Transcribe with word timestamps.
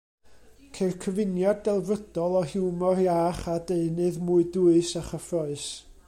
Ceir 0.75 0.93
cyfuniad 1.01 1.59
delfrydol 1.67 2.37
o 2.39 2.41
hiwmor 2.53 3.01
iach 3.03 3.43
a 3.55 3.57
deunydd 3.73 4.17
mwy 4.31 4.49
dwys 4.57 4.95
a 5.01 5.05
chyffrous. 5.11 5.67